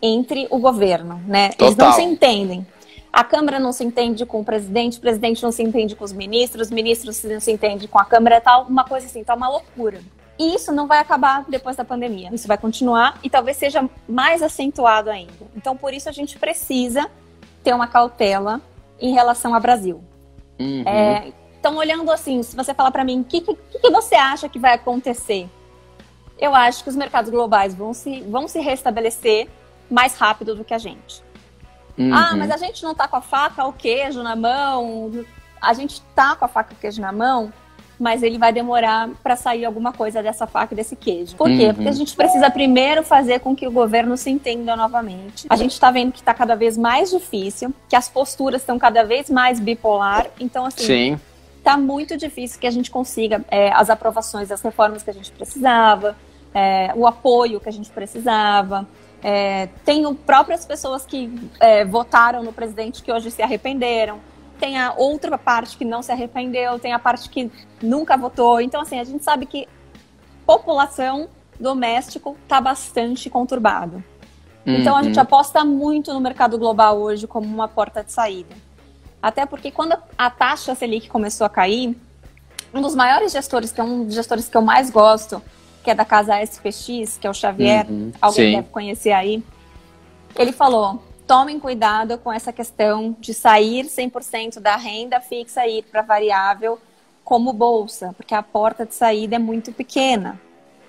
entre 0.03 0.47
o 0.51 0.59
governo, 0.59 1.21
né? 1.27 1.51
Total. 1.51 1.67
Eles 1.67 1.77
não 1.77 1.93
se 1.93 2.03
entendem. 2.03 2.67
A 3.13 3.25
Câmara 3.25 3.59
não 3.59 3.73
se 3.73 3.83
entende 3.83 4.25
com 4.25 4.41
o 4.41 4.45
presidente, 4.45 4.99
o 4.99 5.01
presidente 5.01 5.43
não 5.43 5.51
se 5.51 5.63
entende 5.63 5.97
com 5.97 6.05
os 6.05 6.13
ministros, 6.13 6.69
os 6.69 6.73
ministros 6.73 7.23
não 7.25 7.41
se 7.41 7.51
entende 7.51 7.89
com 7.89 7.99
a 7.99 8.05
Câmara, 8.05 8.41
tal, 8.41 8.67
uma 8.67 8.85
coisa 8.85 9.07
assim, 9.07 9.25
tá 9.25 9.35
uma 9.35 9.49
loucura. 9.49 10.01
E 10.39 10.55
isso 10.55 10.73
não 10.73 10.87
vai 10.87 10.99
acabar 10.99 11.45
depois 11.49 11.77
da 11.77 11.85
pandemia. 11.85 12.31
Isso 12.33 12.49
vai 12.49 12.57
continuar 12.57 13.19
e 13.23 13.29
talvez 13.29 13.59
seja 13.59 13.89
mais 14.09 14.43
acentuado 14.43 15.11
ainda. 15.11 15.33
Então, 15.55 15.77
por 15.77 15.93
isso 15.93 16.09
a 16.09 16.13
gente 16.13 16.39
precisa 16.39 17.11
ter 17.63 17.75
uma 17.75 17.87
cautela 17.87 18.61
em 18.99 19.13
relação 19.13 19.55
ao 19.55 19.61
Brasil. 19.61 20.03
Uhum. 20.59 20.83
É, 20.87 21.33
então, 21.59 21.77
olhando 21.77 22.11
assim, 22.11 22.43
se 22.43 22.57
você 22.57 22.73
falar 22.73 22.91
para 22.91 23.05
mim, 23.05 23.21
o 23.21 23.25
que, 23.25 23.43
que, 23.43 23.55
que 23.55 23.91
você 23.91 24.15
acha 24.15 24.49
que 24.49 24.59
vai 24.59 24.73
acontecer? 24.73 25.47
Eu 26.39 26.55
acho 26.55 26.83
que 26.83 26.89
os 26.89 26.97
mercados 26.97 27.31
globais 27.31 27.75
vão 27.75 27.93
se, 27.93 28.23
vão 28.23 28.49
se 28.49 28.61
restabelecer 28.61 29.47
mais 29.91 30.15
rápido 30.15 30.55
do 30.55 30.65
que 30.65 30.73
a 30.73 30.79
gente. 30.79 31.23
Uhum. 32.01 32.15
Ah, 32.15 32.35
mas 32.37 32.51
a 32.51 32.57
gente 32.57 32.83
não 32.83 32.95
tá 32.95 33.07
com 33.07 33.17
a 33.17 33.21
faca 33.21 33.65
ou 33.65 33.73
queijo 33.73 34.23
na 34.23 34.35
mão. 34.35 35.25
A 35.61 35.75
gente 35.75 36.01
tá 36.15 36.35
com 36.35 36.45
a 36.45 36.49
faca 36.49 36.73
e 36.73 36.75
o 36.75 36.79
queijo 36.79 37.01
na 37.01 37.13
mão, 37.13 37.53
mas 37.99 38.23
ele 38.23 38.39
vai 38.39 38.53
demorar 38.53 39.11
para 39.23 39.37
sair 39.37 39.67
alguma 39.67 39.93
coisa 39.93 40.23
dessa 40.23 40.47
faca 40.47 40.73
e 40.73 40.77
desse 40.77 40.97
queijo. 40.97 41.37
Por 41.37 41.49
quê? 41.49 41.67
Uhum. 41.67 41.75
Porque 41.75 41.89
a 41.89 41.93
gente 41.93 42.17
precisa 42.17 42.51
primeiro 42.51 43.03
fazer 43.03 43.41
com 43.41 43.55
que 43.55 43.67
o 43.67 43.71
governo 43.71 44.17
se 44.17 44.31
entenda 44.31 44.75
novamente. 44.75 45.47
A 45.51 45.57
gente 45.57 45.73
está 45.73 45.91
vendo 45.91 46.13
que 46.13 46.21
está 46.21 46.33
cada 46.33 46.57
vez 46.57 46.79
mais 46.79 47.11
difícil, 47.11 47.75
que 47.89 47.95
as 47.95 48.09
posturas 48.09 48.63
estão 48.63 48.79
cada 48.79 49.05
vez 49.05 49.29
mais 49.29 49.61
bipolar. 49.61 50.27
Então, 50.41 50.65
assim, 50.65 50.87
Sim. 50.87 51.21
tá 51.63 51.77
muito 51.77 52.17
difícil 52.17 52.59
que 52.59 52.67
a 52.67 52.71
gente 52.71 52.91
consiga 52.91 53.45
é, 53.51 53.71
as 53.73 53.91
aprovações 53.91 54.49
das 54.49 54.63
reformas 54.63 55.03
que 55.03 55.11
a 55.11 55.15
gente 55.15 55.31
precisava 55.33 56.17
é, 56.55 56.93
o 56.95 57.07
apoio 57.07 57.61
que 57.61 57.69
a 57.69 57.73
gente 57.73 57.91
precisava. 57.91 58.87
É, 59.23 59.69
tenho 59.85 60.15
próprias 60.15 60.65
pessoas 60.65 61.05
que 61.05 61.33
é, 61.59 61.85
votaram 61.85 62.43
no 62.43 62.53
presidente 62.53 63.03
que 63.03 63.13
hoje 63.13 63.31
se 63.31 63.43
arrependeram. 63.43 64.19
Tem 64.59 64.79
a 64.79 64.93
outra 64.95 65.39
parte 65.39 65.77
que 65.77 65.85
não 65.85 66.03
se 66.03 66.13
arrependeu, 66.13 66.79
tem 66.79 66.93
a 66.93 66.99
parte 66.99 67.29
que 67.29 67.51
nunca 67.83 68.17
votou. 68.17 68.61
Então, 68.61 68.81
assim, 68.81 68.99
a 68.99 69.05
gente 69.05 69.25
sabe 69.25 69.47
que 69.47 69.69
população 70.47 71.29
doméstico 71.59 72.37
está 72.43 72.61
bastante 72.61 73.29
conturbado. 73.31 74.03
Uhum. 74.67 74.77
Então, 74.77 74.97
a 74.97 75.03
gente 75.03 75.17
uhum. 75.17 75.23
aposta 75.23 75.65
muito 75.65 76.13
no 76.13 76.21
mercado 76.21 76.59
global 76.59 76.99
hoje 76.99 77.27
como 77.27 77.47
uma 77.47 77.69
porta 77.69 78.03
de 78.03 78.13
saída. 78.13 78.55
Até 79.23 79.45
porque 79.45 79.71
quando 79.71 79.97
a 80.17 80.31
taxa 80.31 80.75
Selic 80.75 81.09
começou 81.09 81.47
a 81.47 81.51
cair, 81.51 81.97
um 82.73 82.81
dos 82.81 82.95
maiores 82.95 83.33
gestores, 83.33 83.73
que 83.73 83.81
é 83.81 83.85
um 83.85 84.05
dos 84.05 84.15
gestores 84.15 84.49
que 84.49 84.57
eu 84.57 84.63
mais 84.63 84.91
gosto, 84.91 85.43
que 85.83 85.91
é 85.91 85.95
da 85.95 86.05
casa 86.05 86.43
SPX, 86.43 87.19
que 87.19 87.27
é 87.27 87.31
o 87.31 87.35
Xavier, 87.35 87.87
uhum, 87.89 88.13
alguém 88.21 88.51
sim. 88.51 88.57
deve 88.57 88.69
conhecer 88.69 89.13
aí, 89.13 89.43
ele 90.37 90.53
falou: 90.53 91.03
tomem 91.27 91.59
cuidado 91.59 92.19
com 92.19 92.33
essa 92.33 92.53
questão 92.53 93.17
de 93.21 93.33
sair 93.33 93.85
100% 93.85 94.61
da 94.61 94.77
renda 94.77 95.21
fixa 95.21 95.67
e 95.67 95.79
ir 95.79 95.83
para 95.83 96.03
variável 96.03 96.79
como 97.25 97.53
bolsa, 97.53 98.13
porque 98.17 98.35
a 98.35 98.43
porta 98.43 98.85
de 98.85 98.95
saída 98.95 99.37
é 99.37 99.39
muito 99.39 99.73
pequena. 99.73 100.41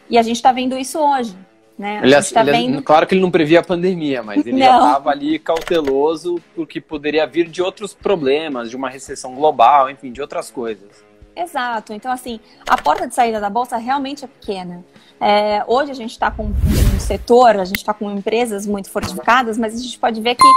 E 0.10 0.18
a 0.18 0.24
gente 0.24 0.38
está 0.38 0.52
vendo 0.52 0.78
isso 0.78 1.00
hoje. 1.00 1.38
Né? 1.78 2.02
Ele, 2.04 2.22
tá 2.24 2.42
ele, 2.42 2.52
vendo... 2.52 2.82
Claro 2.82 3.08
que 3.08 3.16
ele 3.16 3.22
não 3.22 3.32
previa 3.32 3.60
a 3.60 3.64
pandemia, 3.64 4.22
mas 4.22 4.46
ele 4.46 4.58
estava 4.62 5.10
ali 5.10 5.40
cauteloso 5.40 6.42
porque 6.56 6.82
poderia 6.82 7.26
vir 7.26 7.48
de 7.48 7.62
outros 7.62 7.94
problemas, 7.94 8.70
de 8.70 8.76
uma 8.76 8.90
recessão 8.90 9.36
global, 9.36 9.90
enfim, 9.90 10.12
de 10.12 10.22
outras 10.22 10.52
coisas. 10.52 11.04
Exato. 11.36 11.94
Então, 11.94 12.12
assim, 12.12 12.40
a 12.68 12.78
porta 12.78 13.08
de 13.08 13.16
saída 13.16 13.40
da 13.40 13.50
bolsa 13.50 13.78
realmente 13.78 14.26
é 14.26 14.28
pequena. 14.28 14.84
É, 15.20 15.64
hoje 15.68 15.92
a 15.92 15.94
gente 15.96 16.12
está 16.12 16.30
com 16.32 16.46
um 16.46 17.00
setor, 17.00 17.58
a 17.58 17.66
gente 17.66 17.78
está 17.78 17.94
com 17.94 18.12
empresas 18.12 18.66
muito 18.66 18.90
fortificadas, 18.90 19.58
mas 19.58 19.76
a 19.76 19.78
gente 19.78 19.98
pode 19.98 20.20
ver 20.20 20.36
que 20.36 20.48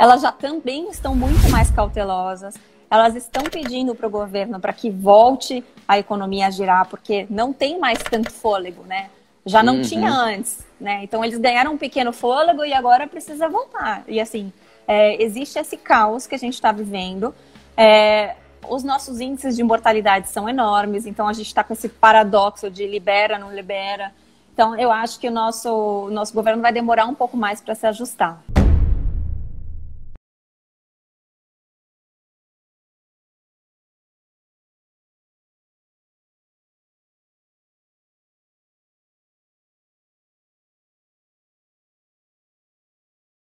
elas 0.00 0.22
já 0.22 0.32
também 0.32 0.88
estão 0.88 1.14
muito 1.14 1.48
mais 1.50 1.70
cautelosas. 1.70 2.54
Elas 2.90 3.14
estão 3.16 3.44
pedindo 3.44 3.94
para 3.94 4.06
o 4.06 4.10
governo 4.10 4.60
para 4.60 4.72
que 4.72 4.90
volte 4.90 5.64
a 5.86 5.98
economia 5.98 6.46
a 6.46 6.50
girar, 6.50 6.86
porque 6.86 7.26
não 7.30 7.52
tem 7.52 7.78
mais 7.78 7.98
tanto 7.98 8.32
fôlego, 8.32 8.84
né? 8.84 9.10
Já 9.46 9.62
não 9.62 9.76
uhum. 9.76 9.82
tinha 9.82 10.10
antes, 10.10 10.64
né? 10.80 11.00
Então 11.02 11.24
eles 11.24 11.38
ganharam 11.38 11.72
um 11.72 11.78
pequeno 11.78 12.12
fôlego 12.12 12.64
e 12.64 12.72
agora 12.72 13.06
precisa 13.06 13.48
voltar. 13.48 14.04
E 14.08 14.20
assim, 14.20 14.52
é, 14.86 15.22
existe 15.22 15.58
esse 15.58 15.76
caos 15.76 16.26
que 16.26 16.34
a 16.34 16.38
gente 16.38 16.54
está 16.54 16.72
vivendo. 16.72 17.34
É, 17.76 18.36
os 18.68 18.84
nossos 18.84 19.20
índices 19.20 19.56
de 19.56 19.62
mortalidade 19.62 20.28
são 20.28 20.48
enormes, 20.48 21.06
então 21.06 21.26
a 21.26 21.32
gente 21.32 21.46
está 21.46 21.64
com 21.64 21.72
esse 21.72 21.88
paradoxo 21.88 22.70
de 22.70 22.86
libera, 22.86 23.38
não 23.38 23.54
libera. 23.54 24.12
Então 24.52 24.78
eu 24.78 24.90
acho 24.90 25.18
que 25.18 25.28
o 25.28 25.32
nosso, 25.32 25.68
o 25.70 26.10
nosso 26.10 26.32
governo 26.32 26.62
vai 26.62 26.72
demorar 26.72 27.06
um 27.06 27.14
pouco 27.14 27.36
mais 27.36 27.60
para 27.60 27.74
se 27.74 27.86
ajustar. 27.86 28.40